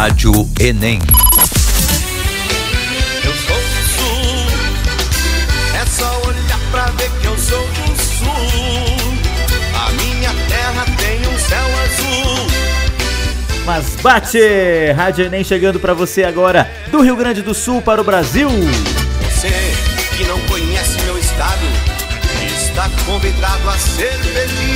Rádio 0.00 0.32
Enem. 0.60 1.00
Eu 3.24 3.34
sou 3.34 3.56
do 3.56 3.82
sul, 3.96 4.46
é 5.74 5.84
só 5.86 6.22
olhar 6.24 6.60
pra 6.70 6.84
ver 6.92 7.10
que 7.20 7.26
eu 7.26 7.36
sou 7.36 7.66
do 7.66 8.00
sul. 8.00 8.28
A 9.74 9.90
minha 9.94 10.32
terra 10.46 10.84
tem 10.98 11.18
um 11.26 11.36
céu 11.36 11.66
azul. 11.82 12.46
Mas 13.66 13.96
bate! 13.96 14.38
Rádio 14.96 15.24
Enem 15.26 15.42
chegando 15.42 15.80
pra 15.80 15.94
você 15.94 16.22
agora, 16.22 16.70
do 16.92 17.00
Rio 17.00 17.16
Grande 17.16 17.42
do 17.42 17.52
Sul 17.52 17.82
para 17.82 18.00
o 18.00 18.04
Brasil. 18.04 18.48
Você 18.48 19.50
que 20.16 20.22
não 20.26 20.38
conhece 20.42 21.02
meu 21.02 21.18
estado, 21.18 21.66
está 22.46 22.88
convidado 23.04 23.68
a 23.68 23.76
ser 23.76 24.12
feliz. 24.12 24.67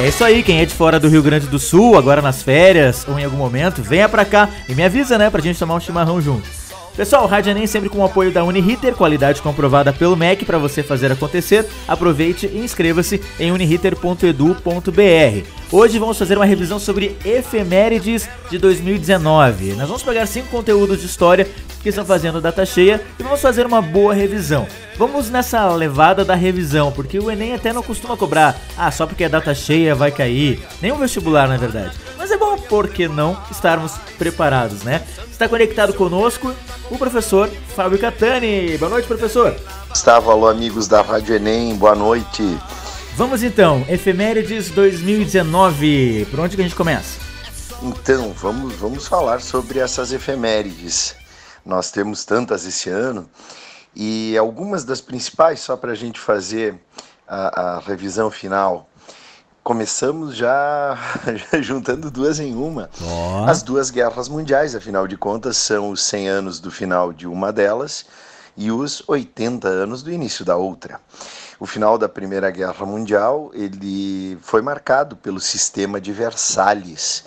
É 0.00 0.08
isso 0.08 0.24
aí, 0.24 0.42
quem 0.42 0.62
é 0.62 0.64
de 0.64 0.74
fora 0.74 0.98
do 0.98 1.08
Rio 1.08 1.22
Grande 1.22 1.46
do 1.46 1.58
Sul, 1.58 1.98
agora 1.98 2.22
nas 2.22 2.42
férias 2.42 3.06
ou 3.06 3.18
em 3.18 3.24
algum 3.24 3.36
momento, 3.36 3.82
venha 3.82 4.08
pra 4.08 4.24
cá 4.24 4.48
e 4.66 4.74
me 4.74 4.82
avisa, 4.82 5.18
né, 5.18 5.28
pra 5.28 5.42
gente 5.42 5.58
tomar 5.58 5.74
um 5.74 5.80
chimarrão 5.80 6.22
junto. 6.22 6.59
Pessoal, 6.96 7.26
Rádio 7.26 7.52
Enem 7.52 7.66
sempre 7.66 7.88
com 7.88 7.98
o 7.98 8.04
apoio 8.04 8.32
da 8.32 8.44
Uniriter, 8.44 8.94
qualidade 8.94 9.40
comprovada 9.40 9.92
pelo 9.92 10.16
MEC 10.16 10.44
para 10.44 10.58
você 10.58 10.82
fazer 10.82 11.10
acontecer. 11.12 11.66
Aproveite 11.86 12.46
e 12.46 12.58
inscreva-se 12.58 13.22
em 13.38 13.52
uniriter.edu.br. 13.52 15.46
Hoje 15.72 15.98
vamos 15.98 16.18
fazer 16.18 16.36
uma 16.36 16.44
revisão 16.44 16.80
sobre 16.80 17.16
efemérides 17.24 18.28
de 18.50 18.58
2019. 18.58 19.74
Nós 19.74 19.86
vamos 19.86 20.02
pegar 20.02 20.26
cinco 20.26 20.48
conteúdos 20.48 21.00
de 21.00 21.06
história 21.06 21.46
que 21.80 21.88
estão 21.88 22.04
fazendo 22.04 22.40
data 22.40 22.66
cheia 22.66 23.00
e 23.18 23.22
vamos 23.22 23.40
fazer 23.40 23.64
uma 23.64 23.80
boa 23.80 24.12
revisão. 24.12 24.66
Vamos 24.98 25.30
nessa 25.30 25.66
levada 25.72 26.24
da 26.24 26.34
revisão, 26.34 26.92
porque 26.92 27.18
o 27.18 27.30
Enem 27.30 27.54
até 27.54 27.72
não 27.72 27.82
costuma 27.82 28.16
cobrar, 28.16 28.60
ah, 28.76 28.90
só 28.90 29.06
porque 29.06 29.24
é 29.24 29.28
data 29.28 29.54
cheia 29.54 29.94
vai 29.94 30.10
cair. 30.10 30.60
Nenhum 30.82 30.98
vestibular, 30.98 31.48
na 31.48 31.56
verdade. 31.56 31.96
Mas 32.30 32.36
é 32.36 32.44
bom, 32.44 32.56
por 32.56 32.88
que 32.88 33.08
não, 33.08 33.36
estarmos 33.50 33.98
preparados, 34.16 34.84
né? 34.84 35.04
Está 35.28 35.48
conectado 35.48 35.92
conosco 35.92 36.54
o 36.88 36.96
professor 36.96 37.50
Fábio 37.74 37.98
Catani. 37.98 38.78
Boa 38.78 38.88
noite, 38.88 39.08
professor. 39.08 39.52
Gustavo, 39.88 40.30
alô 40.30 40.46
amigos 40.46 40.86
da 40.86 41.02
Rádio 41.02 41.34
Enem, 41.34 41.74
boa 41.74 41.96
noite. 41.96 42.56
Vamos 43.16 43.42
então, 43.42 43.84
efemérides 43.88 44.70
2019. 44.70 46.28
Por 46.30 46.38
onde 46.38 46.54
que 46.54 46.62
a 46.62 46.64
gente 46.64 46.76
começa? 46.76 47.18
Então, 47.82 48.32
vamos, 48.32 48.74
vamos 48.74 49.08
falar 49.08 49.40
sobre 49.40 49.80
essas 49.80 50.12
efemérides. 50.12 51.16
Nós 51.66 51.90
temos 51.90 52.24
tantas 52.24 52.64
esse 52.64 52.88
ano 52.88 53.28
e 53.92 54.38
algumas 54.38 54.84
das 54.84 55.00
principais, 55.00 55.58
só 55.58 55.76
para 55.76 55.90
a 55.90 55.96
gente 55.96 56.20
fazer 56.20 56.76
a, 57.26 57.60
a 57.60 57.80
revisão 57.80 58.30
final. 58.30 58.88
Começamos 59.62 60.34
já, 60.34 60.98
já 61.52 61.60
juntando 61.62 62.10
duas 62.10 62.40
em 62.40 62.54
uma. 62.54 62.88
Ó. 63.02 63.44
As 63.44 63.62
duas 63.62 63.90
guerras 63.90 64.28
mundiais, 64.28 64.74
afinal 64.74 65.06
de 65.06 65.16
contas, 65.16 65.56
são 65.56 65.90
os 65.90 66.02
100 66.02 66.28
anos 66.28 66.60
do 66.60 66.70
final 66.70 67.12
de 67.12 67.26
uma 67.26 67.52
delas 67.52 68.06
e 68.56 68.70
os 68.70 69.02
80 69.06 69.68
anos 69.68 70.02
do 70.02 70.10
início 70.10 70.44
da 70.44 70.56
outra. 70.56 71.00
O 71.58 71.66
final 71.66 71.98
da 71.98 72.08
Primeira 72.08 72.50
Guerra 72.50 72.86
Mundial 72.86 73.50
ele 73.52 74.38
foi 74.40 74.62
marcado 74.62 75.14
pelo 75.14 75.38
sistema 75.38 76.00
de 76.00 76.10
Versalhes, 76.10 77.24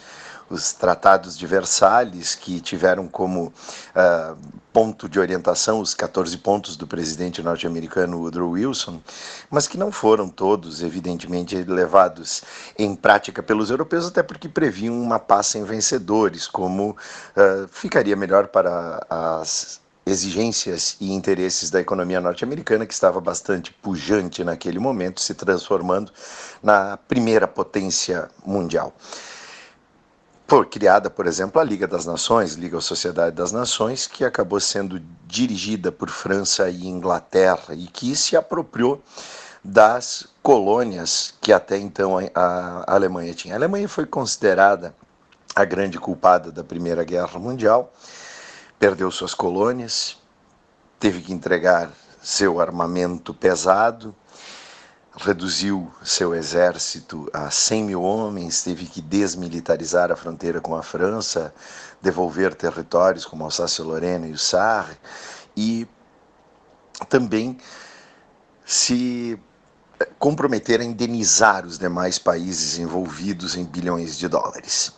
os 0.50 0.74
tratados 0.74 1.38
de 1.38 1.46
Versalhes, 1.48 2.36
que 2.36 2.60
tiveram 2.60 3.08
como 3.08 3.54
ah, 3.96 4.36
ponto 4.72 5.08
de 5.08 5.20
orientação 5.20 5.80
os 5.80 5.94
14 5.94 6.38
pontos 6.38 6.76
do 6.76 6.88
presidente 6.88 7.42
norte-americano 7.42 8.20
Woodrow 8.20 8.52
Wilson, 8.52 9.02
mas 9.50 9.68
que 9.68 9.78
não 9.78 9.92
foram 9.92 10.28
todos, 10.28 10.82
evidentemente, 10.82 11.56
levados 11.64 12.44
em 12.78 12.96
prática 12.96 13.44
pelos 13.44 13.70
europeus, 13.70 14.08
até 14.08 14.24
porque 14.24 14.50
previam 14.50 15.00
uma 15.00 15.20
paz 15.20 15.48
sem 15.48 15.64
vencedores, 15.64 16.48
como 16.48 16.98
ah, 17.36 17.68
ficaria 17.72 18.16
melhor 18.16 18.48
para 18.48 19.06
as 19.10 19.82
exigências 20.06 20.98
e 21.00 21.14
interesses 21.14 21.70
da 21.70 21.80
economia 21.80 22.20
norte-americana, 22.20 22.86
que 22.86 22.94
estava 22.94 23.22
bastante 23.22 23.74
pujante 23.74 24.44
naquele 24.44 24.80
momento, 24.80 25.22
se 25.22 25.34
transformando 25.34 26.12
na 26.62 26.98
primeira 26.98 27.48
potência 27.48 28.30
mundial. 28.46 28.94
Foi 30.48 30.66
criada, 30.66 31.10
por 31.10 31.26
exemplo, 31.26 31.60
a 31.60 31.64
Liga 31.64 31.88
das 31.88 32.06
Nações, 32.06 32.54
Liga 32.56 32.80
Sociedade 32.82 33.36
das 33.36 33.52
Nações, 33.52 34.06
que 34.06 34.26
acabou 34.26 34.60
sendo 34.60 35.02
dirigida 35.26 35.92
por 35.92 36.10
França 36.10 36.70
e 36.70 36.86
Inglaterra 36.86 37.74
e 37.74 37.88
que 37.88 38.16
se 38.16 38.36
apropriou 38.36 39.02
das 39.64 40.28
colônias 40.44 41.34
que 41.40 41.54
até 41.54 41.78
então 41.78 42.18
a, 42.18 42.84
a 42.86 42.94
Alemanha 42.94 43.34
tinha. 43.34 43.56
A 43.56 43.58
Alemanha 43.58 43.88
foi 43.88 44.06
considerada 44.06 44.94
a 45.56 45.64
grande 45.64 45.98
culpada 45.98 46.52
da 46.52 46.64
Primeira 46.64 47.04
Guerra 47.04 47.40
Mundial, 47.40 47.94
perdeu 48.78 49.10
suas 49.10 49.34
colônias, 49.34 50.18
teve 51.00 51.22
que 51.22 51.32
entregar 51.32 51.92
seu 52.22 52.60
armamento 52.60 53.34
pesado, 53.34 54.14
reduziu 55.16 55.92
seu 56.04 56.34
exército 56.34 57.30
a 57.32 57.50
100 57.52 57.84
mil 57.84 58.02
homens, 58.02 58.64
teve 58.64 58.86
que 58.86 59.02
desmilitarizar 59.02 60.12
a 60.12 60.16
fronteira 60.16 60.60
com 60.60 60.76
a 60.76 60.82
França, 60.82 61.54
devolver 62.02 62.56
territórios 62.56 63.26
como 63.26 63.44
Alsácia-Lorena 63.44 64.28
e 64.28 64.32
o 64.32 64.38
Sarre, 64.38 64.98
e 65.56 65.88
também 67.10 67.58
se 68.66 69.40
comprometer 70.18 70.82
a 70.82 70.84
indenizar 70.84 71.66
os 71.66 71.78
demais 71.78 72.18
países 72.18 72.80
envolvidos 72.80 73.56
em 73.56 73.64
bilhões 73.64 74.18
de 74.18 74.28
dólares. 74.28 74.92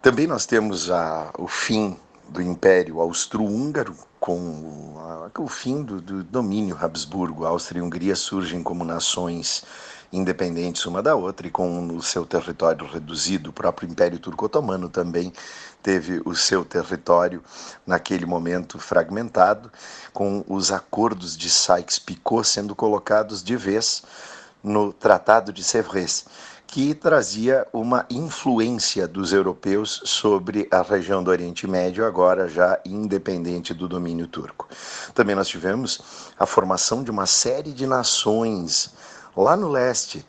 Também 0.00 0.26
nós 0.26 0.46
temos 0.46 0.90
a, 0.90 1.30
o 1.38 1.46
fim 1.46 1.98
do 2.30 2.40
Império 2.40 3.00
Austro-Húngaro, 3.00 3.94
com 4.18 4.94
a, 4.98 5.40
o 5.40 5.48
fim 5.48 5.82
do, 5.82 6.00
do 6.00 6.22
domínio 6.22 6.78
Habsburgo. 6.80 7.44
Áustria 7.44 7.80
e 7.80 7.82
Hungria 7.82 8.14
surgem 8.14 8.62
como 8.62 8.84
nações 8.84 9.64
independentes 10.12 10.84
uma 10.86 11.02
da 11.02 11.14
outra 11.14 11.46
e 11.46 11.50
com 11.50 11.86
o 11.88 12.02
seu 12.02 12.24
território 12.24 12.86
reduzido. 12.86 13.50
O 13.50 13.52
próprio 13.52 13.88
Império 13.88 14.18
Turco-Otomano 14.18 14.88
também 14.88 15.32
teve 15.82 16.20
o 16.24 16.34
seu 16.34 16.64
território 16.64 17.42
naquele 17.86 18.26
momento 18.26 18.78
fragmentado, 18.78 19.70
com 20.12 20.44
os 20.48 20.72
acordos 20.72 21.36
de 21.36 21.48
Sykes-Picot 21.48 22.44
sendo 22.44 22.74
colocados 22.74 23.42
de 23.42 23.56
vez 23.56 24.02
no 24.62 24.92
Tratado 24.92 25.52
de 25.52 25.64
Sèvres 25.64 26.26
que 26.70 26.94
trazia 26.94 27.66
uma 27.72 28.06
influência 28.08 29.08
dos 29.08 29.32
europeus 29.32 30.02
sobre 30.04 30.68
a 30.70 30.82
região 30.82 31.20
do 31.20 31.28
Oriente 31.28 31.66
Médio, 31.66 32.06
agora 32.06 32.48
já 32.48 32.78
independente 32.84 33.74
do 33.74 33.88
domínio 33.88 34.28
turco. 34.28 34.68
Também 35.12 35.34
nós 35.34 35.48
tivemos 35.48 36.30
a 36.38 36.46
formação 36.46 37.02
de 37.02 37.10
uma 37.10 37.26
série 37.26 37.72
de 37.72 37.88
nações 37.88 38.94
lá 39.36 39.56
no 39.56 39.68
leste: 39.68 40.24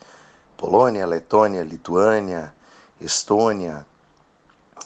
Polônia, 0.58 1.06
Letônia, 1.06 1.64
Lituânia, 1.64 2.52
Estônia, 3.00 3.86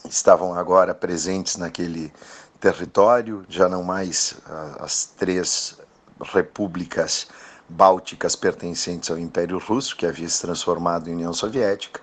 estavam 0.09 0.53
agora 0.55 0.93
presentes 0.93 1.55
naquele 1.55 2.11
território, 2.59 3.45
já 3.47 3.69
não 3.69 3.81
mais 3.81 4.35
as 4.77 5.05
três 5.05 5.77
repúblicas 6.21 7.27
bálticas 7.67 8.35
pertencentes 8.35 9.09
ao 9.09 9.17
Império 9.17 9.59
Russo, 9.59 9.95
que 9.95 10.05
havia 10.05 10.29
se 10.29 10.41
transformado 10.41 11.09
em 11.09 11.13
União 11.13 11.33
Soviética. 11.33 12.01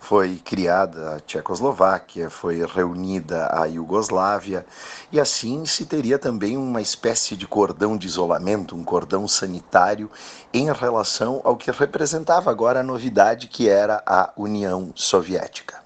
Foi 0.00 0.36
criada 0.36 1.14
a 1.14 1.20
Tchecoslováquia, 1.20 2.28
foi 2.28 2.64
reunida 2.66 3.48
a 3.50 3.64
Iugoslávia, 3.64 4.66
e 5.10 5.18
assim 5.18 5.64
se 5.64 5.86
teria 5.86 6.18
também 6.18 6.58
uma 6.58 6.82
espécie 6.82 7.34
de 7.34 7.46
cordão 7.46 7.96
de 7.96 8.06
isolamento, 8.06 8.76
um 8.76 8.84
cordão 8.84 9.26
sanitário 9.26 10.10
em 10.52 10.70
relação 10.70 11.40
ao 11.42 11.56
que 11.56 11.70
representava 11.70 12.50
agora 12.50 12.80
a 12.80 12.82
novidade 12.82 13.48
que 13.48 13.66
era 13.66 14.02
a 14.06 14.30
União 14.36 14.92
Soviética. 14.94 15.82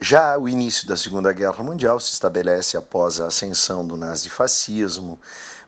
Já 0.00 0.36
o 0.36 0.48
início 0.48 0.88
da 0.88 0.96
Segunda 0.96 1.32
Guerra 1.32 1.62
Mundial 1.62 2.00
se 2.00 2.12
estabelece 2.12 2.76
após 2.76 3.20
a 3.20 3.28
ascensão 3.28 3.86
do 3.86 3.96
nazifascismo, 3.96 5.20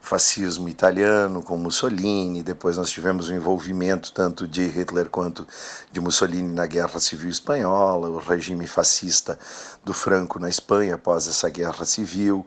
fascismo 0.07 0.69
italiano 0.69 1.43
com 1.43 1.57
Mussolini, 1.57 2.41
depois 2.41 2.77
nós 2.77 2.91
tivemos 2.91 3.29
o 3.29 3.35
envolvimento 3.35 4.13
tanto 4.13 4.47
de 4.47 4.65
Hitler 4.65 5.11
quanto 5.11 5.45
de 5.91 6.01
Mussolini 6.01 6.55
na 6.55 6.65
Guerra 6.65 7.01
Civil 7.01 7.29
Espanhola, 7.29 8.09
o 8.09 8.19
regime 8.19 8.69
fascista 8.69 9.37
do 9.85 9.93
Franco 9.93 10.39
na 10.39 10.49
Espanha 10.49 10.95
após 10.95 11.27
essa 11.27 11.51
guerra 11.51 11.85
civil, 11.85 12.47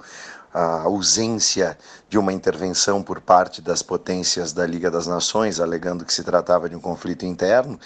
a 0.53 0.83
ausência 0.83 1.77
de 2.07 2.17
uma 2.17 2.31
intervenção 2.31 3.03
por 3.03 3.19
parte 3.19 3.61
das 3.61 3.81
potências 3.81 4.53
da 4.53 4.65
Liga 4.65 4.89
das 4.89 5.05
Nações, 5.05 5.59
alegando 5.59 6.05
que 6.05 6.13
se 6.13 6.23
tratava 6.23 6.69
de 6.69 6.77
um 6.77 6.79
conflito 6.79 7.25
interno, 7.25 7.77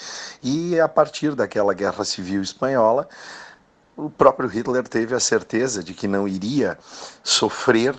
e 0.43 0.79
a 0.79 0.87
partir 0.87 1.33
daquela 1.33 1.73
Guerra 1.73 2.05
Civil 2.05 2.43
Espanhola, 2.43 3.09
o 3.97 4.07
próprio 4.07 4.47
Hitler 4.47 4.87
teve 4.87 5.15
a 5.15 5.19
certeza 5.19 5.83
de 5.83 5.95
que 5.95 6.07
não 6.07 6.27
iria 6.27 6.77
sofrer 7.23 7.95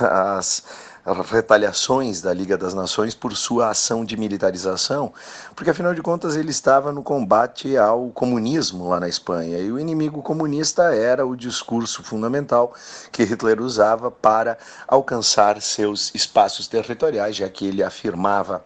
as 0.00 0.62
retaliações 1.04 2.20
da 2.20 2.32
Liga 2.32 2.56
das 2.56 2.74
Nações 2.74 3.14
por 3.14 3.34
sua 3.36 3.70
ação 3.70 4.04
de 4.04 4.16
militarização, 4.16 5.12
porque 5.54 5.70
afinal 5.70 5.94
de 5.94 6.02
contas 6.02 6.36
ele 6.36 6.50
estava 6.50 6.92
no 6.92 7.02
combate 7.02 7.76
ao 7.76 8.10
comunismo 8.10 8.88
lá 8.88 9.00
na 9.00 9.08
Espanha 9.08 9.58
e 9.58 9.72
o 9.72 9.78
inimigo 9.78 10.22
comunista 10.22 10.94
era 10.94 11.26
o 11.26 11.36
discurso 11.36 12.02
fundamental 12.02 12.74
que 13.10 13.24
Hitler 13.24 13.60
usava 13.60 14.10
para 14.10 14.58
alcançar 14.86 15.60
seus 15.62 16.14
espaços 16.14 16.68
territoriais, 16.68 17.36
já 17.36 17.48
que 17.48 17.66
ele 17.66 17.82
afirmava 17.82 18.64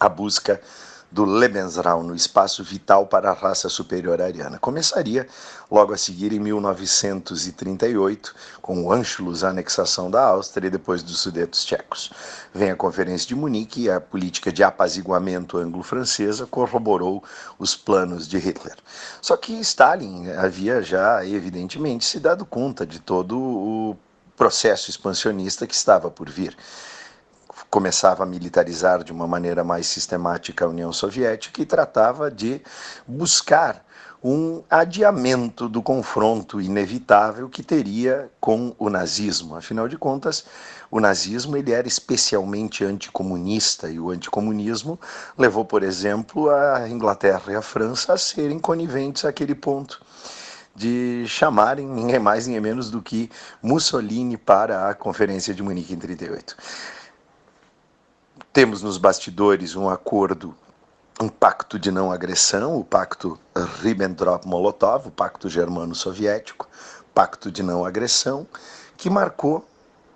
a 0.00 0.08
busca 0.08 0.60
do 1.10 1.24
Lebensraum, 1.24 2.02
no 2.02 2.14
espaço 2.14 2.62
vital 2.62 3.06
para 3.06 3.30
a 3.30 3.34
raça 3.34 3.68
superior 3.68 4.20
ariana. 4.20 4.58
Começaria 4.58 5.26
logo 5.70 5.92
a 5.94 5.96
seguir 5.96 6.32
em 6.32 6.38
1938, 6.38 8.34
com 8.60 8.84
o 8.84 8.92
Anschluss, 8.92 9.42
a 9.42 9.48
anexação 9.48 10.10
da 10.10 10.22
Áustria 10.22 10.68
e 10.68 10.70
depois 10.70 11.02
dos 11.02 11.20
Sudetos 11.20 11.64
tchecos. 11.64 12.10
Vem 12.52 12.70
a 12.70 12.76
Conferência 12.76 13.26
de 13.26 13.34
Munique 13.34 13.84
e 13.84 13.90
a 13.90 14.00
política 14.00 14.52
de 14.52 14.62
apaziguamento 14.62 15.56
anglo-francesa 15.56 16.46
corroborou 16.46 17.24
os 17.58 17.74
planos 17.74 18.28
de 18.28 18.38
Hitler. 18.38 18.76
Só 19.22 19.36
que 19.36 19.52
Stalin 19.60 20.30
havia 20.32 20.82
já, 20.82 21.24
evidentemente, 21.24 22.04
se 22.04 22.20
dado 22.20 22.44
conta 22.44 22.86
de 22.86 23.00
todo 23.00 23.38
o 23.38 23.96
processo 24.36 24.90
expansionista 24.90 25.66
que 25.66 25.74
estava 25.74 26.10
por 26.10 26.28
vir 26.30 26.56
começava 27.70 28.22
a 28.22 28.26
militarizar 28.26 29.04
de 29.04 29.12
uma 29.12 29.26
maneira 29.26 29.62
mais 29.62 29.86
sistemática 29.86 30.64
a 30.64 30.68
União 30.68 30.92
Soviética 30.92 31.60
e 31.60 31.66
tratava 31.66 32.30
de 32.30 32.62
buscar 33.06 33.84
um 34.22 34.64
adiamento 34.68 35.68
do 35.68 35.80
confronto 35.80 36.60
inevitável 36.60 37.48
que 37.48 37.62
teria 37.62 38.28
com 38.40 38.74
o 38.78 38.90
nazismo. 38.90 39.54
Afinal 39.54 39.86
de 39.86 39.96
contas, 39.96 40.44
o 40.90 40.98
nazismo 40.98 41.56
ele 41.56 41.72
era 41.72 41.86
especialmente 41.86 42.84
anticomunista 42.84 43.88
e 43.88 44.00
o 44.00 44.10
anticomunismo 44.10 44.98
levou, 45.36 45.64
por 45.64 45.82
exemplo, 45.82 46.50
a 46.50 46.88
Inglaterra 46.88 47.52
e 47.52 47.54
a 47.54 47.62
França 47.62 48.14
a 48.14 48.18
serem 48.18 48.58
coniventes 48.58 49.24
àquele 49.24 49.54
ponto 49.54 50.00
de 50.74 51.24
chamarem 51.26 51.86
ninguém 51.86 52.20
mais, 52.20 52.46
ninguém 52.46 52.60
menos 52.60 52.88
do 52.88 53.02
que 53.02 53.28
Mussolini 53.60 54.36
para 54.36 54.88
a 54.88 54.94
Conferência 54.94 55.52
de 55.52 55.62
Munique 55.62 55.92
em 55.92 55.98
38. 55.98 56.56
Temos 58.50 58.82
nos 58.82 58.96
bastidores 58.96 59.76
um 59.76 59.90
acordo, 59.90 60.54
um 61.20 61.28
pacto 61.28 61.78
de 61.78 61.90
não 61.90 62.10
agressão, 62.10 62.78
o 62.78 62.82
pacto 62.82 63.38
Ribbentrop-Molotov, 63.54 65.08
o 65.08 65.10
pacto 65.10 65.50
germano-soviético, 65.50 66.66
pacto 67.14 67.52
de 67.52 67.62
não 67.62 67.84
agressão, 67.84 68.46
que 68.96 69.10
marcou 69.10 69.68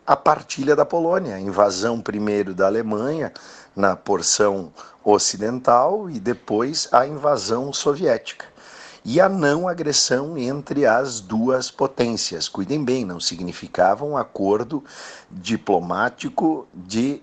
a 0.06 0.16
partilha 0.16 0.74
da 0.74 0.84
Polônia, 0.84 1.34
a 1.36 1.40
invasão 1.40 2.00
primeiro 2.00 2.54
da 2.54 2.66
Alemanha 2.66 3.32
na 3.76 3.94
porção 3.94 4.72
ocidental 5.04 6.08
e 6.08 6.18
depois 6.18 6.88
a 6.90 7.06
invasão 7.06 7.70
soviética. 7.70 8.46
E 9.04 9.20
a 9.20 9.28
não 9.28 9.68
agressão 9.68 10.38
entre 10.38 10.86
as 10.86 11.20
duas 11.20 11.70
potências. 11.70 12.48
Cuidem 12.48 12.82
bem, 12.82 13.04
não 13.04 13.20
significava 13.20 14.06
um 14.06 14.16
acordo 14.16 14.82
diplomático 15.30 16.66
de 16.72 17.22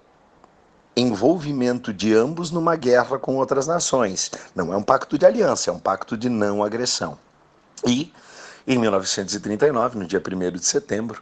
envolvimento 0.96 1.94
de 1.94 2.14
ambos 2.14 2.52
numa 2.52 2.76
guerra 2.76 3.18
com 3.18 3.36
outras 3.38 3.68
nações. 3.68 4.32
Não 4.56 4.74
é 4.74 4.78
um 4.78 4.84
pacto 4.84 5.18
de 5.18 5.26
aliança, 5.26 5.70
é 5.70 5.74
um 5.74 5.80
pacto 5.80 6.18
de 6.18 6.30
não 6.30 6.64
agressão. 6.64 7.18
E, 7.86 8.12
em 8.68 8.78
1939, 8.78 10.00
no 10.00 10.06
dia 10.06 10.22
1 10.22 10.52
de 10.52 10.66
setembro, 10.66 11.22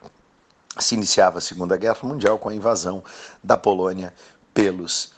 se 0.79 0.95
iniciava 0.95 1.37
a 1.37 1.41
Segunda 1.41 1.77
Guerra 1.77 1.99
Mundial 2.03 2.37
com 2.37 2.49
a 2.49 2.55
invasão 2.55 3.03
da 3.43 3.57
Polônia 3.57 4.13
pelos 4.53 5.13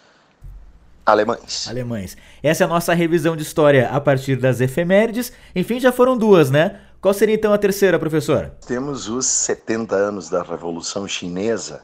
alemães. 1.05 1.67
Alemães. 1.67 2.17
Essa 2.43 2.63
é 2.63 2.65
a 2.65 2.67
nossa 2.67 2.93
revisão 2.93 3.35
de 3.35 3.43
história 3.43 3.89
a 3.89 3.99
partir 3.99 4.35
das 4.35 4.61
efemérides. 4.61 5.31
Enfim, 5.55 5.79
já 5.79 5.91
foram 5.91 6.17
duas, 6.17 6.49
né? 6.51 6.81
Qual 7.01 7.13
seria 7.13 7.35
então 7.35 7.53
a 7.53 7.57
terceira, 7.57 7.97
professor? 7.97 8.51
Temos 8.67 9.07
os 9.07 9.25
70 9.25 9.95
anos 9.95 10.29
da 10.29 10.43
Revolução 10.43 11.07
Chinesa 11.07 11.81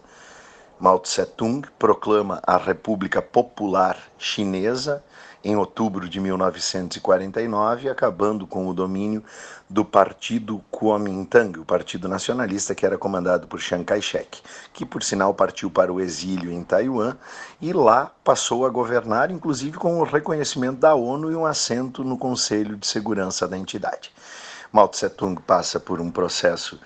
Mao 0.78 1.00
Tse-tung 1.00 1.66
proclama 1.80 2.42
a 2.46 2.58
República 2.58 3.22
Popular 3.22 3.98
Chinesa 4.18 5.02
em 5.42 5.56
outubro 5.56 6.10
de 6.10 6.20
1949, 6.20 7.88
acabando 7.88 8.46
com 8.46 8.68
o 8.68 8.74
domínio 8.74 9.24
do 9.70 9.86
Partido 9.86 10.62
Kuomintang, 10.70 11.60
o 11.60 11.66
Partido 11.66 12.10
Nacionalista 12.10 12.76
que 12.76 12.86
era 12.86 12.98
comandado 12.98 13.48
por 13.48 13.62
Chiang 13.62 13.86
Kai-shek, 13.86 14.42
que 14.74 14.86
por 14.86 15.02
sinal 15.02 15.34
partiu 15.34 15.72
para 15.72 15.94
o 15.94 16.02
exílio 16.02 16.52
em 16.52 16.62
Taiwan 16.62 17.16
e 17.62 17.72
lá 17.72 18.12
passou 18.22 18.66
a 18.66 18.70
governar, 18.70 19.32
inclusive 19.32 19.78
com 19.78 20.00
o 20.00 20.04
reconhecimento 20.04 20.80
da 20.80 20.94
ONU 20.94 21.32
e 21.32 21.36
um 21.38 21.46
assento 21.46 22.04
no 22.04 22.18
Conselho 22.18 22.76
de 22.76 22.86
Segurança 22.86 23.48
da 23.48 23.58
entidade. 23.58 24.12
Mao 24.74 24.90
Tse-tung 24.90 25.40
passa 25.42 25.80
por 25.80 26.02
um 26.02 26.12
processo 26.12 26.78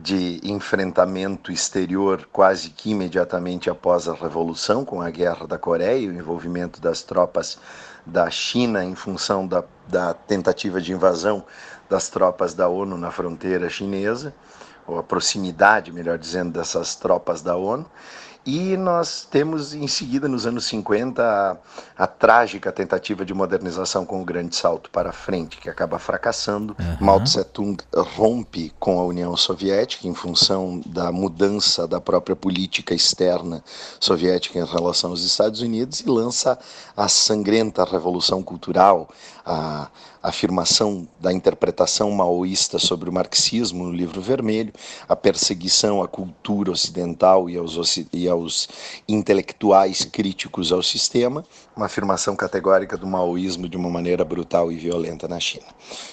de 0.00 0.40
enfrentamento 0.44 1.50
exterior 1.50 2.28
quase 2.32 2.70
que 2.70 2.90
imediatamente 2.90 3.68
após 3.68 4.08
a 4.08 4.14
Revolução, 4.14 4.84
com 4.84 5.02
a 5.02 5.10
Guerra 5.10 5.46
da 5.46 5.58
Coreia 5.58 5.98
e 5.98 6.08
o 6.08 6.14
envolvimento 6.14 6.80
das 6.80 7.02
tropas 7.02 7.58
da 8.06 8.30
China 8.30 8.84
em 8.84 8.94
função 8.94 9.46
da, 9.46 9.64
da 9.86 10.14
tentativa 10.14 10.80
de 10.80 10.92
invasão 10.92 11.44
das 11.88 12.08
tropas 12.08 12.54
da 12.54 12.68
ONU 12.68 12.96
na 12.96 13.10
fronteira 13.10 13.68
chinesa, 13.68 14.34
ou 14.86 14.98
a 14.98 15.02
proximidade, 15.02 15.92
melhor 15.92 16.16
dizendo, 16.16 16.52
dessas 16.52 16.94
tropas 16.94 17.42
da 17.42 17.56
ONU. 17.56 17.84
E 18.50 18.78
nós 18.78 19.28
temos 19.30 19.74
em 19.74 19.86
seguida, 19.86 20.26
nos 20.26 20.46
anos 20.46 20.64
50, 20.68 21.22
a, 21.22 22.02
a, 22.02 22.06
trágica 22.06 22.72
tentativa 22.72 23.22
de 23.22 23.34
modernização 23.34 24.06
com 24.06 24.22
o 24.22 24.24
grande 24.24 24.56
salto 24.56 24.88
para 24.88 25.12
frente, 25.12 25.58
que 25.58 25.68
acaba 25.68 25.98
fracassando. 25.98 26.74
Uhum. 26.80 26.96
Mao 26.98 27.22
Tse-tung 27.22 27.76
rompe 27.92 28.72
com 28.80 28.98
a 28.98 29.04
União 29.04 29.36
Soviética 29.36 30.08
em 30.08 30.14
função 30.14 30.80
da 30.86 31.12
mudança 31.12 31.86
da 31.86 32.00
própria 32.00 32.34
política 32.34 32.94
externa 32.94 33.62
soviética 34.00 34.58
em 34.58 34.64
relação 34.64 35.10
aos 35.10 35.22
Estados 35.24 35.60
Unidos 35.60 36.00
e 36.00 36.08
lança 36.08 36.58
a 36.96 37.06
sangrenta 37.06 37.84
Revolução 37.84 38.42
Cultural, 38.42 39.10
a 39.44 39.90
afirmação 40.28 41.08
da 41.18 41.32
interpretação 41.32 42.10
maoísta 42.10 42.78
sobre 42.78 43.08
o 43.08 43.12
marxismo 43.12 43.84
no 43.84 43.92
livro 43.92 44.20
vermelho, 44.20 44.72
a 45.08 45.16
perseguição 45.16 46.02
à 46.02 46.08
cultura 46.08 46.70
ocidental 46.70 47.48
e 47.48 47.56
aos, 47.56 47.98
e 48.12 48.28
aos 48.28 48.68
intelectuais 49.08 50.04
críticos 50.04 50.72
ao 50.72 50.82
sistema, 50.82 51.44
uma 51.76 51.86
afirmação 51.86 52.34
categórica 52.34 52.96
do 52.96 53.06
maoísmo 53.06 53.68
de 53.68 53.76
uma 53.76 53.88
maneira 53.88 54.24
brutal 54.24 54.72
e 54.72 54.76
violenta 54.76 55.28
na 55.28 55.38
China. 55.38 55.66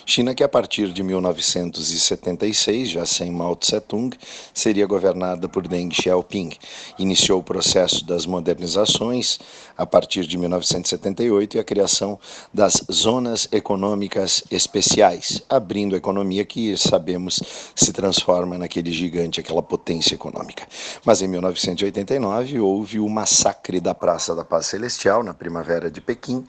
China 0.06 0.36
que 0.36 0.44
a 0.44 0.50
partir 0.50 0.94
de 0.94 1.02
1976, 1.02 2.90
já 2.90 3.06
sem 3.06 3.32
Mao 3.32 3.56
Tse-tung, 3.56 4.16
seria 4.54 4.86
governada 4.86 5.50
por 5.50 5.68
Deng 5.68 5.92
Xiaoping. 5.92 6.52
Iniciou 7.00 7.40
o 7.40 7.44
processo 7.44 8.06
das 8.06 8.26
modernizações 8.26 9.40
a 9.78 9.86
partir 9.86 10.26
de 10.26 10.38
1978 10.38 11.58
e 11.58 11.60
a 11.60 11.64
criação 11.64 12.20
das 12.54 12.84
zonas 12.92 13.48
econômicas 13.52 14.05
especiais, 14.52 15.42
abrindo 15.50 15.96
a 15.96 15.98
economia 15.98 16.46
que 16.46 16.78
sabemos 16.78 17.42
se 17.76 17.92
transforma 17.92 18.58
naquele 18.58 18.92
gigante, 18.92 19.40
aquela 19.40 19.64
potência 19.64 20.16
econômica. 20.16 20.68
Mas 21.04 21.22
em 21.22 21.28
1989 21.28 22.60
houve 22.60 23.00
o 23.00 23.10
massacre 23.10 23.80
da 23.80 23.94
Praça 23.96 24.36
da 24.36 24.46
Paz 24.46 24.68
Celestial 24.68 25.24
na 25.24 25.34
primavera 25.34 25.90
de 25.90 26.02
Pequim, 26.02 26.46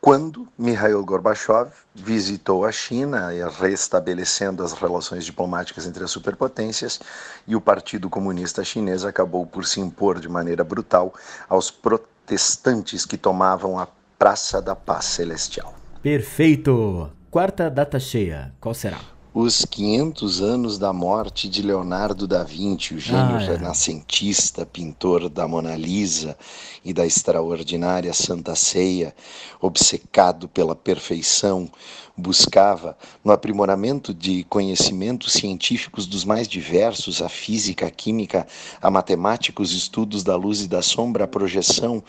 quando 0.00 0.48
Mikhail 0.58 1.04
Gorbachev 1.04 1.70
visitou 1.94 2.64
a 2.64 2.72
China, 2.72 3.28
restabelecendo 3.60 4.64
as 4.64 4.72
relações 4.72 5.24
diplomáticas 5.24 5.86
entre 5.86 6.02
as 6.02 6.10
superpotências, 6.10 6.98
e 7.46 7.54
o 7.54 7.60
Partido 7.60 8.10
Comunista 8.10 8.64
Chinês 8.64 9.04
acabou 9.04 9.46
por 9.46 9.64
se 9.64 9.78
impor 9.78 10.18
de 10.18 10.28
maneira 10.28 10.64
brutal 10.64 11.14
aos 11.48 11.70
protestantes 11.70 13.06
que 13.06 13.16
tomavam 13.16 13.78
a 13.78 13.86
Praça 14.18 14.60
da 14.60 14.74
Paz 14.74 15.04
Celestial. 15.04 15.81
Perfeito! 16.02 17.12
Quarta 17.30 17.70
data 17.70 18.00
cheia, 18.00 18.52
qual 18.60 18.74
será? 18.74 18.98
os 19.34 19.64
500 19.64 20.42
anos 20.42 20.78
da 20.78 20.92
morte 20.92 21.48
de 21.48 21.62
Leonardo 21.62 22.26
da 22.26 22.44
Vinci, 22.44 22.94
o 22.94 22.98
gênio 22.98 23.36
ah, 23.36 23.42
é. 23.42 23.46
renascentista, 23.46 24.66
pintor 24.66 25.30
da 25.30 25.48
Mona 25.48 25.74
Lisa 25.74 26.36
e 26.84 26.92
da 26.92 27.06
extraordinária 27.06 28.12
Santa 28.12 28.54
Ceia, 28.54 29.14
obcecado 29.58 30.48
pela 30.48 30.76
perfeição, 30.76 31.70
buscava 32.16 32.96
no 33.24 33.32
aprimoramento 33.32 34.12
de 34.12 34.44
conhecimentos 34.44 35.32
científicos 35.32 36.06
dos 36.06 36.24
mais 36.24 36.46
diversos, 36.46 37.22
a 37.22 37.28
física, 37.28 37.86
a 37.86 37.90
química, 37.90 38.46
a 38.80 38.90
matemática, 38.90 39.62
os 39.62 39.72
estudos 39.72 40.22
da 40.22 40.36
luz 40.36 40.62
e 40.62 40.68
da 40.68 40.82
sombra, 40.82 41.24
a 41.24 41.28
projeção, 41.28 42.02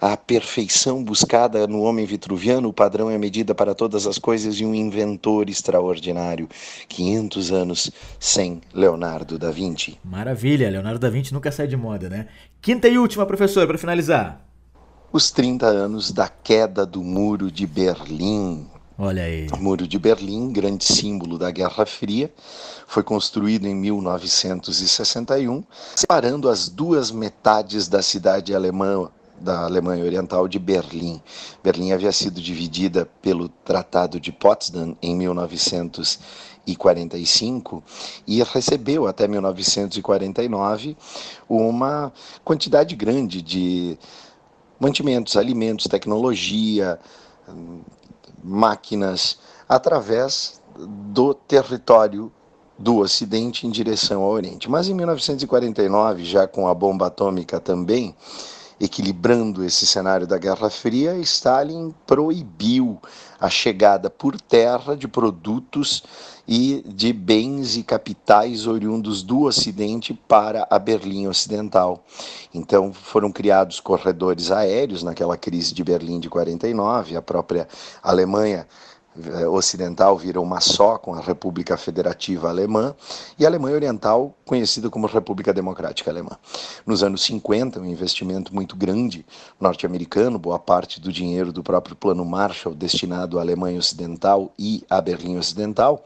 a 0.00 0.16
perfeição 0.16 1.04
buscada 1.04 1.66
no 1.66 1.82
homem 1.82 2.04
vitruviano, 2.04 2.68
o 2.68 2.72
padrão 2.72 3.10
é 3.10 3.14
a 3.14 3.18
medida 3.18 3.54
para 3.54 3.74
todas 3.74 4.06
as 4.06 4.18
coisas 4.18 4.56
e 4.56 4.64
um 4.64 4.74
inventor 4.74 5.48
extraordinário. 5.48 6.48
500 6.88 7.52
anos 7.52 7.90
sem 8.18 8.60
Leonardo 8.74 9.38
da 9.38 9.50
Vinci. 9.50 9.98
Maravilha, 10.02 10.70
Leonardo 10.70 10.98
da 10.98 11.10
Vinci 11.10 11.32
nunca 11.32 11.52
sai 11.52 11.66
de 11.66 11.76
moda, 11.76 12.08
né? 12.08 12.26
Quinta 12.60 12.88
e 12.88 12.98
última, 12.98 13.26
professor, 13.26 13.66
para 13.66 13.78
finalizar. 13.78 14.40
Os 15.12 15.30
30 15.30 15.66
anos 15.66 16.10
da 16.10 16.26
queda 16.26 16.86
do 16.86 17.02
Muro 17.02 17.50
de 17.50 17.66
Berlim, 17.66 18.66
Olha 19.04 19.24
aí. 19.24 19.48
O 19.52 19.56
Muro 19.56 19.88
de 19.88 19.98
Berlim, 19.98 20.52
grande 20.52 20.84
símbolo 20.84 21.36
da 21.36 21.50
Guerra 21.50 21.84
Fria, 21.84 22.32
foi 22.86 23.02
construído 23.02 23.66
em 23.66 23.74
1961, 23.74 25.64
separando 25.96 26.48
as 26.48 26.68
duas 26.68 27.10
metades 27.10 27.88
da 27.88 28.00
cidade 28.00 28.54
alemã 28.54 29.10
da 29.40 29.64
Alemanha 29.64 30.04
Oriental 30.04 30.46
de 30.46 30.60
Berlim. 30.60 31.20
Berlim 31.64 31.90
havia 31.90 32.12
sido 32.12 32.40
dividida 32.40 33.08
pelo 33.20 33.48
Tratado 33.48 34.20
de 34.20 34.30
Potsdam 34.30 34.96
em 35.02 35.16
1945 35.16 37.82
e 38.24 38.40
recebeu 38.44 39.08
até 39.08 39.26
1949 39.26 40.96
uma 41.48 42.12
quantidade 42.44 42.94
grande 42.94 43.42
de 43.42 43.98
mantimentos, 44.78 45.36
alimentos, 45.36 45.88
tecnologia, 45.88 47.00
máquinas 48.42 49.38
através 49.68 50.60
do 50.76 51.34
território 51.34 52.32
do 52.78 52.98
Ocidente 52.98 53.66
em 53.66 53.70
direção 53.70 54.22
ao 54.22 54.30
Oriente. 54.30 54.68
Mas 54.68 54.88
em 54.88 54.94
1949, 54.94 56.24
já 56.24 56.46
com 56.46 56.66
a 56.66 56.74
bomba 56.74 57.06
atômica 57.06 57.60
também, 57.60 58.14
equilibrando 58.82 59.64
esse 59.64 59.86
cenário 59.86 60.26
da 60.26 60.36
Guerra 60.36 60.68
Fria, 60.68 61.16
Stalin 61.18 61.94
proibiu 62.04 63.00
a 63.40 63.48
chegada 63.48 64.10
por 64.10 64.40
terra 64.40 64.96
de 64.96 65.06
produtos 65.06 66.02
e 66.48 66.82
de 66.84 67.12
bens 67.12 67.76
e 67.76 67.84
capitais 67.84 68.66
oriundos 68.66 69.22
do 69.22 69.42
Ocidente 69.42 70.12
para 70.26 70.66
a 70.68 70.80
Berlim 70.80 71.28
Ocidental. 71.28 72.04
Então 72.52 72.92
foram 72.92 73.30
criados 73.30 73.78
corredores 73.78 74.50
aéreos 74.50 75.04
naquela 75.04 75.36
crise 75.36 75.72
de 75.72 75.84
Berlim 75.84 76.18
de 76.18 76.28
49, 76.28 77.16
a 77.16 77.22
própria 77.22 77.68
Alemanha 78.02 78.66
ocidental 79.50 80.16
vira 80.16 80.40
uma 80.40 80.60
só 80.60 80.96
com 80.96 81.14
a 81.14 81.20
República 81.20 81.76
Federativa 81.76 82.48
Alemã 82.48 82.94
e 83.38 83.44
a 83.44 83.48
Alemanha 83.48 83.76
Oriental 83.76 84.34
conhecida 84.44 84.88
como 84.88 85.06
República 85.06 85.52
Democrática 85.52 86.10
Alemã. 86.10 86.38
Nos 86.86 87.02
anos 87.02 87.22
50, 87.24 87.80
um 87.80 87.84
investimento 87.84 88.54
muito 88.54 88.74
grande 88.74 89.26
norte-americano, 89.60 90.38
boa 90.38 90.58
parte 90.58 91.00
do 91.00 91.12
dinheiro 91.12 91.52
do 91.52 91.62
próprio 91.62 91.94
Plano 91.94 92.24
Marshall 92.24 92.74
destinado 92.74 93.38
à 93.38 93.42
Alemanha 93.42 93.78
Ocidental 93.78 94.52
e 94.58 94.82
à 94.88 95.00
Berlim 95.00 95.36
Ocidental, 95.36 96.04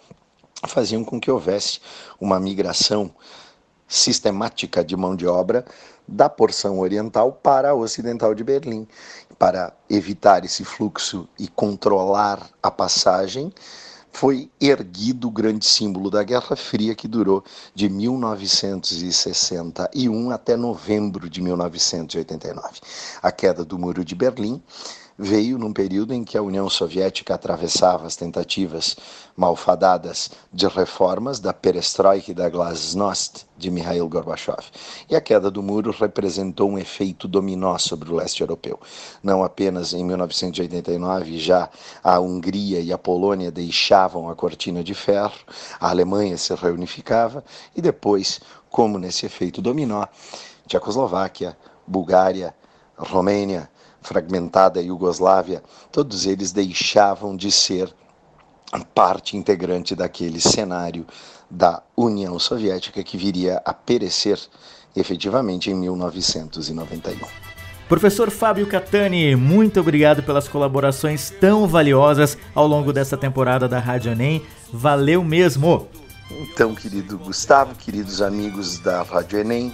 faziam 0.66 1.04
com 1.04 1.20
que 1.20 1.30
houvesse 1.30 1.80
uma 2.20 2.40
migração 2.40 3.10
sistemática 3.86 4.84
de 4.84 4.96
mão 4.96 5.14
de 5.14 5.26
obra 5.26 5.64
da 6.08 6.28
porção 6.28 6.78
oriental 6.78 7.32
para 7.32 7.70
a 7.70 7.74
ocidental 7.74 8.34
de 8.34 8.44
Berlim. 8.44 8.86
Para 9.38 9.72
evitar 9.88 10.44
esse 10.44 10.64
fluxo 10.64 11.28
e 11.38 11.46
controlar 11.46 12.50
a 12.62 12.70
passagem, 12.70 13.52
foi 14.10 14.50
erguido 14.58 15.28
o 15.28 15.30
grande 15.30 15.66
símbolo 15.66 16.10
da 16.10 16.22
Guerra 16.22 16.56
Fria 16.56 16.94
que 16.94 17.06
durou 17.06 17.44
de 17.74 17.90
1961 17.90 20.30
até 20.30 20.56
novembro 20.56 21.28
de 21.28 21.42
1989. 21.42 22.80
A 23.22 23.30
queda 23.30 23.62
do 23.62 23.78
Muro 23.78 24.02
de 24.02 24.14
Berlim 24.14 24.62
veio 25.18 25.58
num 25.58 25.72
período 25.72 26.12
em 26.12 26.22
que 26.22 26.36
a 26.36 26.42
União 26.42 26.68
Soviética 26.68 27.34
atravessava 27.34 28.06
as 28.06 28.16
tentativas 28.16 28.96
malfadadas 29.36 30.30
de 30.52 30.66
reformas 30.66 31.40
da 31.40 31.52
perestroika 31.52 32.30
e 32.30 32.34
da 32.34 32.48
glasnost 32.48 33.46
de 33.56 33.70
Mikhail 33.70 34.08
Gorbachev. 34.08 34.64
E 35.08 35.16
a 35.16 35.20
queda 35.20 35.50
do 35.50 35.62
muro 35.62 35.90
representou 35.90 36.70
um 36.70 36.78
efeito 36.78 37.26
dominó 37.26 37.78
sobre 37.78 38.10
o 38.10 38.14
leste 38.14 38.42
europeu. 38.42 38.78
Não 39.22 39.42
apenas 39.42 39.94
em 39.94 40.04
1989 40.04 41.38
já 41.38 41.68
a 42.04 42.20
Hungria 42.20 42.80
e 42.80 42.92
a 42.92 42.98
Polônia 42.98 43.50
deixavam 43.50 44.28
a 44.28 44.34
cortina 44.34 44.84
de 44.84 44.94
ferro, 44.94 45.38
a 45.80 45.88
Alemanha 45.88 46.36
se 46.36 46.54
reunificava 46.54 47.42
e 47.74 47.80
depois, 47.80 48.40
como 48.68 48.98
nesse 48.98 49.24
efeito 49.24 49.62
dominó, 49.62 50.06
Tchecoslováquia, 50.66 51.56
Bulgária, 51.86 52.54
Romênia, 52.96 53.70
fragmentada 54.06 54.80
Iugoslávia, 54.80 55.62
todos 55.90 56.26
eles 56.26 56.52
deixavam 56.52 57.36
de 57.36 57.50
ser 57.50 57.92
parte 58.94 59.36
integrante 59.36 59.94
daquele 59.94 60.40
cenário 60.40 61.06
da 61.50 61.82
União 61.96 62.38
Soviética 62.38 63.02
que 63.02 63.16
viria 63.16 63.60
a 63.64 63.72
perecer 63.72 64.38
efetivamente 64.94 65.70
em 65.70 65.74
1991. 65.74 67.26
Professor 67.88 68.30
Fábio 68.30 68.66
Catani, 68.66 69.36
muito 69.36 69.78
obrigado 69.78 70.22
pelas 70.22 70.48
colaborações 70.48 71.30
tão 71.40 71.68
valiosas 71.68 72.36
ao 72.54 72.66
longo 72.66 72.92
dessa 72.92 73.16
temporada 73.16 73.68
da 73.68 73.78
Rádio 73.78 74.10
Enem. 74.12 74.42
Valeu 74.72 75.22
mesmo! 75.22 75.88
Então, 76.28 76.74
querido 76.74 77.16
Gustavo, 77.16 77.76
queridos 77.76 78.20
amigos 78.20 78.80
da 78.80 79.02
Rádio 79.02 79.38
Enem, 79.38 79.72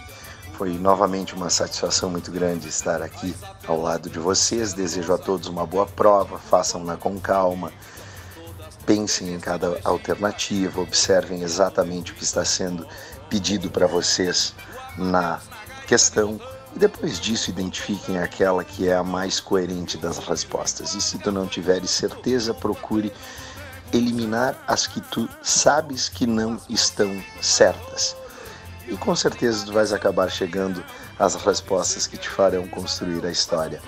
foi 0.62 0.78
novamente 0.78 1.34
uma 1.34 1.50
satisfação 1.50 2.08
muito 2.08 2.30
grande 2.30 2.68
estar 2.68 3.02
aqui 3.02 3.34
ao 3.66 3.82
lado 3.82 4.08
de 4.08 4.20
vocês. 4.20 4.72
Desejo 4.72 5.12
a 5.12 5.18
todos 5.18 5.48
uma 5.48 5.66
boa 5.66 5.86
prova, 5.86 6.38
façam-na 6.38 6.96
com 6.96 7.18
calma, 7.18 7.72
pensem 8.86 9.34
em 9.34 9.40
cada 9.40 9.80
alternativa, 9.82 10.80
observem 10.80 11.42
exatamente 11.42 12.12
o 12.12 12.14
que 12.14 12.22
está 12.22 12.44
sendo 12.44 12.86
pedido 13.28 13.72
para 13.72 13.88
vocês 13.88 14.54
na 14.96 15.40
questão 15.88 16.40
e 16.76 16.78
depois 16.78 17.18
disso 17.18 17.50
identifiquem 17.50 18.20
aquela 18.20 18.62
que 18.62 18.86
é 18.86 18.94
a 18.94 19.02
mais 19.02 19.40
coerente 19.40 19.98
das 19.98 20.18
respostas. 20.18 20.94
E 20.94 21.00
se 21.00 21.18
tu 21.18 21.32
não 21.32 21.48
tiveres 21.48 21.90
certeza, 21.90 22.54
procure 22.54 23.12
eliminar 23.92 24.62
as 24.68 24.86
que 24.86 25.00
tu 25.00 25.28
sabes 25.42 26.08
que 26.08 26.24
não 26.24 26.56
estão 26.70 27.20
certas 27.40 28.21
e 28.92 28.96
com 28.96 29.16
certeza 29.16 29.64
tu 29.66 29.72
vais 29.72 29.92
acabar 29.92 30.30
chegando 30.30 30.84
às 31.18 31.34
respostas 31.34 32.06
que 32.06 32.16
te 32.16 32.28
farão 32.28 32.66
construir 32.68 33.24
a 33.24 33.30
história 33.30 33.80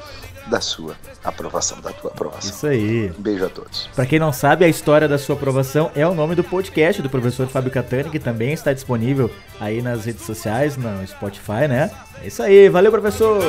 da 0.47 0.61
sua 0.61 0.95
aprovação, 1.23 1.81
da 1.81 1.91
tua 1.91 2.11
aprovação. 2.11 2.51
Isso 2.51 2.67
aí. 2.67 3.11
Um 3.19 3.23
beijo 3.23 3.47
a 3.47 3.49
todos. 3.49 3.89
Para 3.95 4.07
quem 4.07 4.19
não 4.19 4.33
sabe, 4.33 4.65
a 4.65 4.69
história 4.69 5.09
da 5.09 5.19
sua 5.19 5.37
aprovação 5.37 5.91
é 5.95 6.07
o 6.07 6.15
nome 6.15 6.35
do 6.35 6.45
podcast 6.45 7.01
do 7.01 7.09
professor 7.09 7.47
Fábio 7.49 7.71
Catani, 7.71 8.11
que 8.11 8.19
também 8.19 8.53
está 8.53 8.73
disponível 8.73 9.31
aí 9.61 9.81
nas 9.81 10.05
redes 10.05 10.25
sociais, 10.25 10.77
no 10.77 11.07
Spotify, 11.07 11.67
né? 11.69 11.91
É 12.23 12.27
isso 12.27 12.43
aí, 12.43 12.69
valeu 12.69 12.91
professor. 12.91 13.43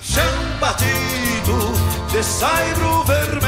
Chão 0.00 0.24
batido 0.60 1.72
de 2.10 2.22
saibro 2.22 3.02
vermelho 3.02 3.45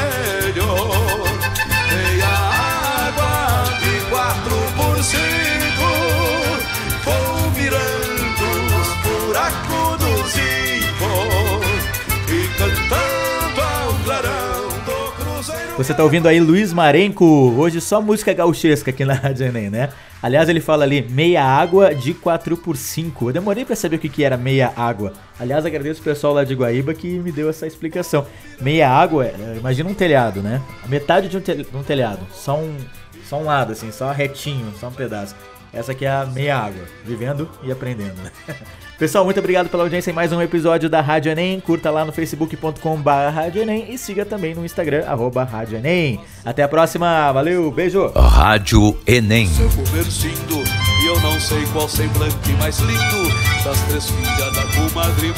Você 15.79 15.93
tá 15.93 16.03
ouvindo 16.03 16.27
aí 16.27 16.41
Luiz 16.41 16.73
Marenco, 16.73 17.23
hoje 17.57 17.79
só 17.79 18.01
música 18.01 18.33
gauchesca 18.33 18.91
aqui 18.91 19.05
na 19.05 19.13
Rádio 19.13 19.45
Enem, 19.45 19.69
né? 19.69 19.87
Aliás, 20.21 20.49
ele 20.49 20.59
fala 20.59 20.83
ali, 20.83 21.07
meia 21.09 21.41
água 21.41 21.95
de 21.95 22.13
4 22.13 22.57
por 22.57 22.75
5 22.75 23.29
Eu 23.29 23.31
demorei 23.31 23.63
para 23.63 23.77
saber 23.77 23.95
o 23.95 23.99
que, 23.99 24.09
que 24.09 24.25
era 24.25 24.35
meia 24.35 24.73
água. 24.75 25.13
Aliás, 25.39 25.65
agradeço 25.65 26.01
o 26.01 26.03
pessoal 26.03 26.33
lá 26.33 26.43
de 26.43 26.53
Guaíba 26.53 26.93
que 26.93 27.07
me 27.19 27.31
deu 27.31 27.49
essa 27.49 27.65
explicação. 27.65 28.27
Meia 28.59 28.89
água, 28.89 29.27
é, 29.27 29.55
imagina 29.57 29.89
um 29.89 29.93
telhado, 29.93 30.41
né? 30.41 30.61
A 30.83 30.87
metade 30.89 31.29
de 31.29 31.37
um, 31.37 31.81
telhado, 31.81 32.27
só 32.33 32.57
um, 32.57 32.75
só 33.23 33.39
um 33.39 33.45
lado, 33.45 33.71
assim, 33.71 33.89
só 33.89 34.11
retinho, 34.11 34.73
só 34.81 34.89
um 34.89 34.93
pedaço. 34.93 35.33
Essa 35.71 35.93
aqui 35.93 36.03
é 36.03 36.11
a 36.11 36.25
meia 36.25 36.57
água, 36.57 36.83
vivendo 37.05 37.49
e 37.63 37.71
aprendendo. 37.71 38.19
Pessoal, 38.99 39.23
muito 39.23 39.39
obrigado 39.39 39.69
pela 39.69 39.83
audiência 39.83 40.11
em 40.11 40.13
mais 40.13 40.33
um 40.33 40.41
episódio 40.41 40.89
da 40.89 40.99
Rádio 40.99 41.31
Enem. 41.31 41.61
Curta 41.61 41.89
lá 41.89 42.03
no 42.03 42.11
facebook.com.br 42.11 43.87
e 43.87 43.97
siga 43.97 44.25
também 44.25 44.53
no 44.53 44.65
Instagram, 44.65 45.05
arroba 45.07 45.45
Rádio 45.45 45.77
Enem. 45.77 46.19
Até 46.43 46.63
a 46.63 46.67
próxima, 46.67 47.31
valeu, 47.31 47.71
beijo! 47.71 48.11
Rádio 48.13 48.97
Enem. 49.07 49.47
Seu 49.47 49.69
e 49.69 51.07
eu 51.07 51.17
não 51.21 51.39
sei 51.39 51.65
qual 51.67 51.87
semblante 51.87 52.51
mais 52.59 52.77
lindo 52.79 53.29
das 53.63 53.79
três 53.83 54.09
filhas 54.09 54.53
da 54.53 54.63
comadre 54.63 55.33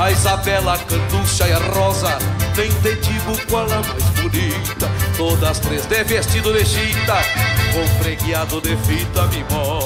A 0.00 0.10
Isabela, 0.10 0.72
a 0.72 0.78
Canducha 0.78 1.48
e 1.48 1.52
a 1.52 1.58
Rosa 1.58 2.16
nem 2.56 2.68
te 2.68 2.94
digo 3.00 3.46
qual 3.50 3.64
a 3.64 3.82
mais 3.82 4.04
bonita. 4.20 4.90
Todas 5.18 5.58
três 5.60 5.86
de 5.86 6.04
vestido 6.04 6.52
de 6.52 6.64
chita, 6.64 7.16
com 7.72 8.02
fregueado 8.02 8.60
de 8.60 8.76
fita 8.76 9.26
mimosa. 9.26 9.81